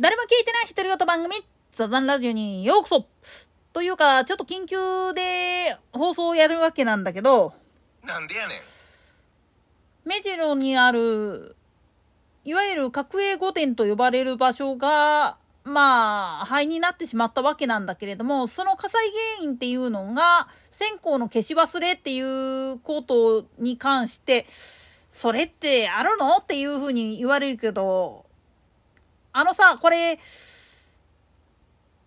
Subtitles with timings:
[0.00, 1.36] 誰も聞いてない独り言番組、
[1.70, 3.06] ザザンラジオにようこそ
[3.72, 7.54] というか、ちょっと緊急で放送をやるわけなんだけど、
[8.04, 8.58] なんでやねん。
[10.04, 11.54] 目白にある、
[12.44, 19.06] いわゆる角栄御殿と呼ばれる場所が、まあ、灰になってしまったわけなんだけれども、その火災
[19.38, 22.18] 原因っていうのが、線香の消し忘れってい
[22.72, 24.44] うことに関して、
[25.12, 26.38] それってあるの？
[26.38, 28.26] っていうふうに言われるけど、
[29.36, 30.20] あのさ、これ、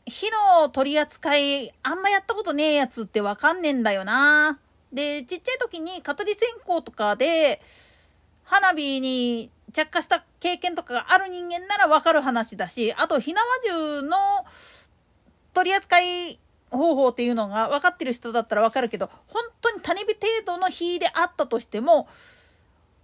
[0.06, 0.32] 火
[0.62, 4.58] の取り扱い、あんまやったことねえやつってわかんねえんだよな。
[4.94, 7.62] で、ちっちゃい時に蚊取り線香とかで、
[8.46, 14.16] 花火に着火した経験とかがある人間ならわかる話だし、あと、火縄銃の
[15.54, 16.40] 取り扱い
[16.72, 22.08] 方法っていうのが分かってる人だったらわかるけど、本当に種火程度の火であったとしても、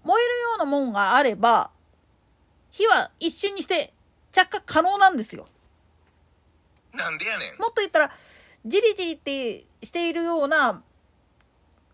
[0.05, 1.71] 燃えるようなもんがあれば、
[2.71, 3.91] 火は一瞬にして
[4.33, 5.47] 着火可能なんですよ。
[6.93, 7.57] なんでやねん。
[7.57, 8.11] もっと言ったら、
[8.65, 10.83] じりじりってしているような、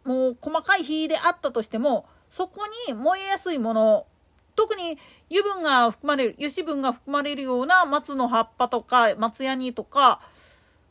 [0.06, 4.08] もう細かい火であったとしても、そこに燃えやすいもの、
[4.56, 4.98] 特に
[5.30, 10.22] 油分が含まれる、油脂分が含まれるような松の葉っぱとか、松ヤニとか、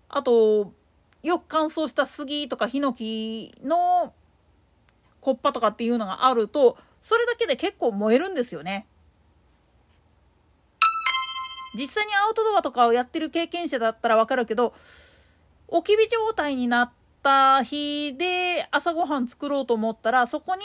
[0.08, 0.72] あと、
[1.22, 4.14] よく乾燥した杉とかヒノキの
[5.20, 8.86] コッパとかっていうのがあると、それだけで結構燃えるんですよね。
[11.74, 14.74] 実際にアウトドアとかをやってる経験者だったらわかるけど
[15.68, 16.90] 置き火状態になっ
[17.22, 20.62] た日で朝ごはん作ろうと思ったらそこに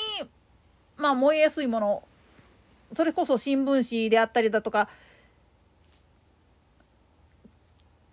[0.98, 2.04] まあ燃えやすいもの
[2.96, 4.88] それこそ新聞紙であったりだとか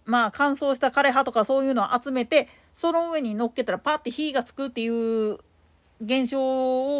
[0.04, 5.38] まあ乾燥した枯葉とかそういうのを集めてその上に乗っけたらパッて火がつくっていう
[6.02, 6.40] 現象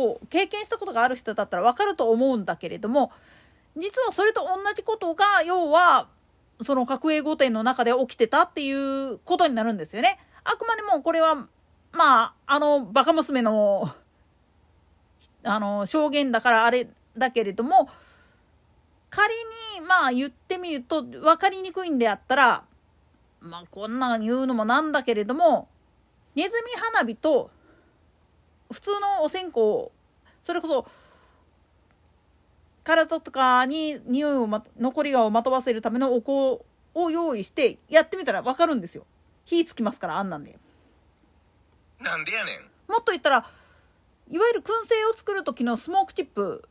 [0.05, 3.11] を経験したことがある人だったら分かると思うんだけれども
[3.77, 6.09] 実はそれと同じことが要は
[6.63, 10.19] その角栄御殿の中で起きてたっていうことになるんですよね。
[10.45, 11.47] あくまでもこれは
[11.93, 13.91] まああのバカ娘の
[15.43, 17.89] あの証言だからあれだけれども
[19.09, 19.35] 仮
[19.79, 22.65] にまあ言ってみると分かりにくいんであったら
[23.41, 25.69] まあこんな言うのもなんだけれども
[26.35, 27.51] ネズミ花火と
[28.71, 29.61] 普通のお線香
[30.43, 30.87] それこそ
[32.85, 36.65] 体とかに匂いを、ま、残りがをまとわせるためのお香
[36.95, 39.05] を用意してやってみたら分かるんですよ
[39.45, 40.59] 火つきますからあんなんで
[42.01, 42.91] なんでやねん。
[42.91, 43.45] もっと言ったら
[44.31, 46.65] いわゆる燻製を作る時のスモークチップ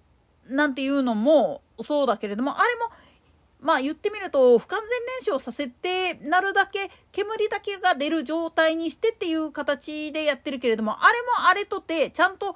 [0.47, 2.91] なんていうのもそうだけれどもあれも
[3.61, 12.55] まあ言ってみると不完全燃焼させてなるだけ煙だけが出る状態にしてっていう形でやってるけれどもあれもあれとてちゃんと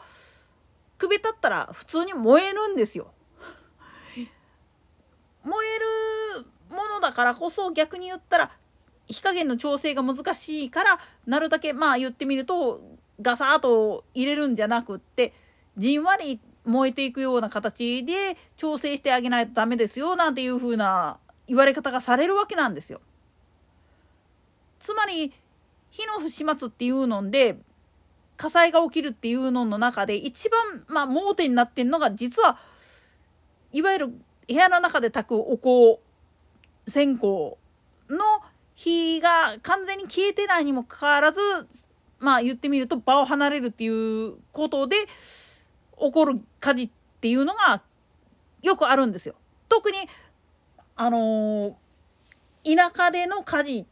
[0.98, 3.12] くべたったら普通に燃えるんですよ。
[5.44, 8.52] 燃えるものだからこそ逆に言ったら
[9.08, 12.82] 火加減の調整が難しいからなるだけまあ言ってみると
[13.22, 15.34] ガサーと入れるんじゃなくって
[15.78, 23.02] じんわり燃えていくような形で調整してあげないとダメですよなんていう風な言われ方がされるわけなんですよ。
[24.80, 25.34] つまり
[25.92, 27.58] 火の不始末っていうので
[28.38, 32.58] 火災が起きるっていうのの中で一番まあ盲点になってんのが実は
[33.72, 34.14] いわゆる
[34.48, 36.02] 部屋の中で炊くお香
[36.88, 37.58] 線香の
[38.76, 41.40] 火が完全に消えてないにもかかわらず
[42.20, 44.96] まあ言ってみると場を離れるっていうことで
[46.00, 46.90] 起こる火事っ
[47.22, 47.82] ていうのが
[48.62, 49.36] よくあるんですよ。
[49.70, 49.98] 特に
[50.96, 53.86] あのー、田舎での火事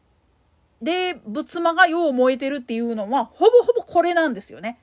[0.81, 4.79] で仏間がよう燃えてるっていうのはほぼほぼこれなんですよね。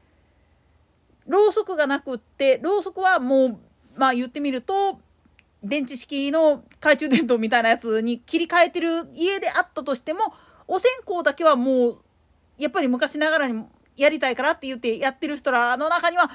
[1.26, 3.58] ろうそくがなくってろうそくはもう
[3.96, 5.00] まあ言ってみると
[5.68, 10.34] 電池式の懐中電灯みたいなやつに切り替えてる家であったとしても
[10.66, 11.98] お線香だけはもう
[12.58, 13.64] やっぱり昔ながらに
[13.96, 16.30] やりたいからって言ってやってる人らの中には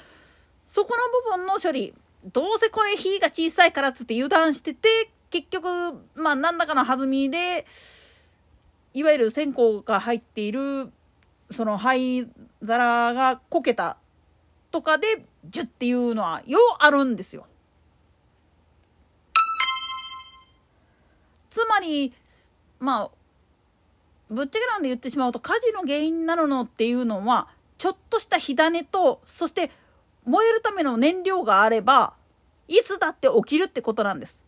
[0.69, 1.93] そこの部分の処理
[2.31, 4.87] どうせこれ火が小さいからっつって油断してて
[5.29, 5.67] 結局
[6.16, 7.66] まあ何らかの弾みで
[8.93, 10.91] いわゆる線香が入っている
[11.52, 12.28] その灰
[12.66, 13.97] 皿がこけた
[14.72, 17.46] とかでジュッっていうのはようあるんですよ。
[21.73, 22.14] まり
[22.79, 23.11] まあ
[24.29, 27.47] ぶっちゃけなんで言ってしまうと火事の原因になるのっていうのは
[27.78, 29.72] ちょっとした火種とそして
[30.25, 32.14] 燃えるための燃料があれば
[32.67, 34.40] いつだって起きるってことなんです。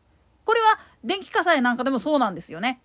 [0.45, 2.79] これは電気火災なんかでもそうなんですよね。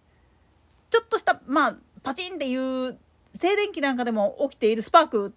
[0.91, 2.99] ちょっとしたまあパチンっていう
[3.39, 5.33] 静電気なんかでも起きているスパーク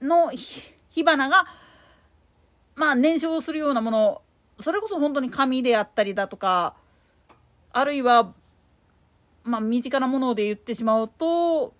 [0.00, 1.46] の火花が
[2.76, 4.22] まあ燃焼するようなもの
[4.60, 6.76] それこそ本当に紙であったりだとか
[7.76, 8.32] あるいは
[9.44, 11.74] まあ身近なもので言ってしまうと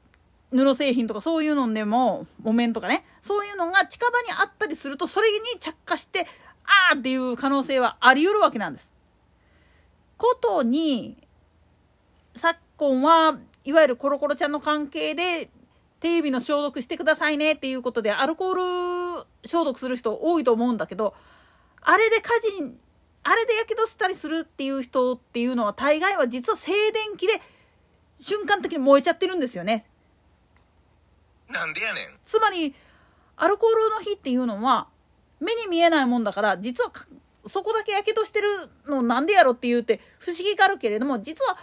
[0.51, 6.27] 布製品とかそういうのでも木綿とかねそういうのが近場にあったりするとそれに着火して
[6.91, 8.91] あーっていう可能性はあり得るわけなんです。
[10.19, 11.17] ことに
[12.35, 15.49] 昨今はいわゆるコロコロちゃんの関係で
[16.01, 21.15] 手指の消毒してくださいねっていうことでアルコール消毒する人多いと思うんだけど
[21.81, 22.77] あれで火事
[23.29, 27.43] あれでやけどしたりするっていう人っていうのは大概は実は静電気で
[28.17, 29.85] 瞬間的に燃えちゃってるんですよね。
[31.49, 32.73] なんでやねんつまり
[33.37, 34.89] アルコールの火っていうのは
[35.41, 36.93] 目に見えないもんだから実は
[37.49, 38.49] そこだけやけどしてる
[38.87, 41.57] のなんでやろって言うて不思議があるけれども実は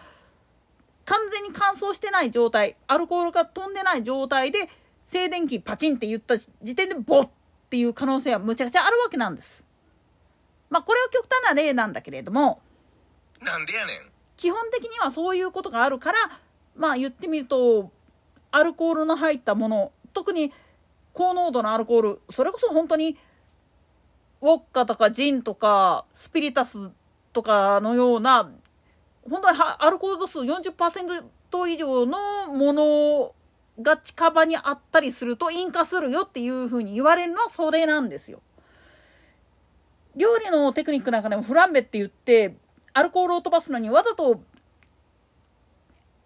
[1.05, 4.69] 完全に乾燥してない状態アルコールが飛んでない状態で
[5.07, 7.29] 静電気パチンって言った時点でボッっ
[7.69, 9.62] ていう可能性はむちゃくちゃあるわけなんです。
[10.73, 12.59] まあこれは極端な例なんだけれども
[13.43, 13.97] なんでやねん
[14.37, 16.17] 基本的にはそういうことがあるから
[16.75, 17.91] まあ言ってみると
[18.51, 20.51] アルコールの入ったもの特に
[21.13, 23.19] 高濃度のアルコールそれこそ本当に
[24.41, 26.89] ウォッカとかジンとかスピリタス
[27.33, 28.49] とかのような
[29.29, 31.23] 本当にアルコール度数40%
[31.69, 33.35] 以上のもの
[33.79, 38.41] が近場にあったりすると引火するよっていうふうに言われるのはそれなんですよ。
[40.15, 42.55] 料理のテクニックなんかでもフランベって言って
[42.93, 44.41] アルコールを飛ばすのにわざと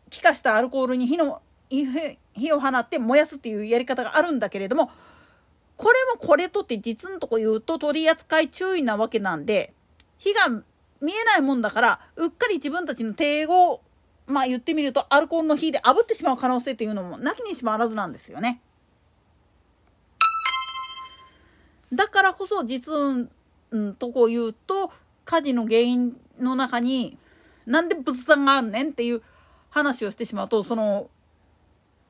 [0.10, 4.90] 気化したアルコールに火の火を放って燃やすっていうやり方があるんだけれども
[5.76, 9.74] これもこれとって実のとこ言うと取り扱い注意なわけなんで
[10.18, 10.48] 火が
[11.02, 13.82] 見えないもんだからうっかり自分たちの手を
[14.26, 18.62] まあ言ってみるとアルコールの火で炙ってしまう可能性っていうのもなきにしもあらずなんですよね。
[21.94, 23.30] だからこそ実運
[23.72, 24.92] うんとこ言うと
[25.26, 27.18] 火事の原因の中に
[27.66, 29.22] なんで仏壇があんねんっていう
[29.70, 31.10] 話をしてしまうとその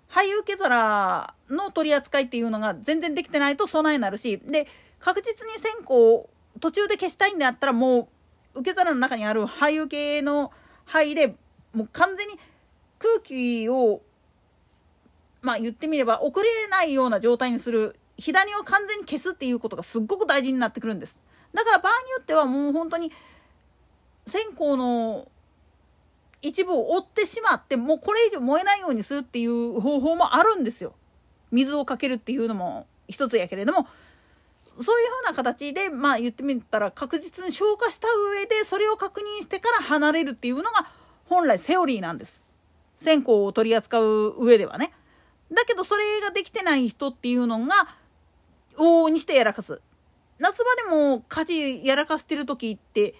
[0.07, 4.67] 廃受け皿の取り扱いっていうのが全然できてないと備えになるしで
[4.99, 8.09] 確実に線香を途中で消したいんであったらも
[8.55, 10.51] う受け皿の中にある灰受けの
[10.85, 11.35] 灰で
[11.73, 12.35] もう完全に
[12.99, 14.01] 空気を
[15.41, 21.19] まあ言ってみれば遅れないような状態にする火種を完全に消すっていうことがすっごく大事になってくるんです。
[21.53, 23.11] だから場合によってはもう本当に
[24.27, 25.27] 線香の
[26.41, 30.93] 一部を折ってしまってもうこれ以上燃えないようにするっていう方法もあるんですよ。
[31.51, 33.87] 水をかけるっていうのも一つやけれども
[34.81, 40.85] そういうふうな形でまあ言ってみたら確実に消化した上でそれを確認してから離れるっていうのが
[41.25, 42.43] 本来セオリーなんです。
[42.99, 44.91] 線香を取り扱う上ではね。
[45.51, 47.87] だけどそれができてない人っていうのが
[48.77, 49.81] 往々にしてやらかす。
[50.39, 53.15] 夏場でも家事やらかしてる時って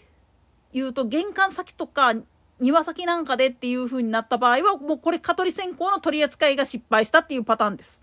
[0.74, 2.14] 言うと玄関先とか
[2.60, 8.02] 庭先なんかでっていう風になった場合はもうこれ蚊取り線香の取り扱いが失敗したっていうパターンです。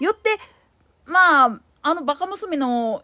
[0.00, 0.38] よって
[1.06, 3.02] まああのバカ娘の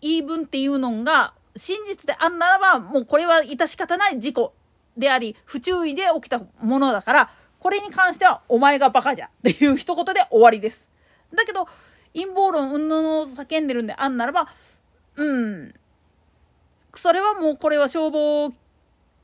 [0.00, 4.54] 言い分っていうのが真実であんならばもうこれは致し方ない事故
[4.96, 10.86] であり不注意で起きたものだからこれに関してはお前がバカじゃっていう一言で終わりです。
[11.34, 11.66] だけど
[12.14, 14.48] 陰謀論うんぬんを叫んでるんであんならば
[15.16, 15.72] うん
[16.94, 18.52] それはもうこれは消防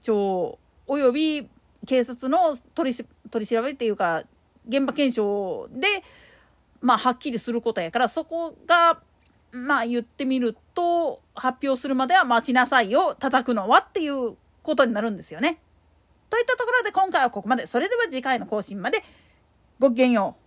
[0.03, 1.49] 庁および
[1.87, 4.23] 警察の取り取り調べっていうか
[4.69, 6.03] 現場検証で
[6.81, 9.01] まあはっきりすることやからそこが
[9.53, 15.61] まあ言ってみると発表するまでは待ちなさいよ叩くのはっていうことになるんですよね。
[16.31, 19.05] といったところで今回はここまでそれでは次回の更新まで
[19.79, 20.44] ごきげんよう。